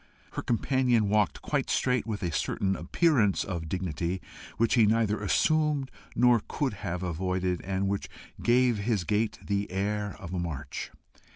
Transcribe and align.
Her 0.31 0.41
companion 0.41 1.09
walked 1.09 1.43
quite 1.43 1.69
straight, 1.69 2.07
with 2.07 2.23
a 2.23 2.31
certain 2.31 2.75
appearance 2.75 3.43
of 3.43 3.69
dignity 3.69 4.19
which 4.57 4.73
he 4.73 4.87
neither 4.87 5.21
assumed 5.21 5.91
nor 6.15 6.41
could 6.47 6.73
have 6.81 7.03
avoided, 7.03 7.61
and 7.61 7.87
which 7.87 8.09
gave 8.41 8.79
his 8.79 9.03
gait 9.03 9.37
the 9.45 9.71
air 9.71 10.15
of 10.17 10.33
a 10.33 10.39
march. 10.39 10.89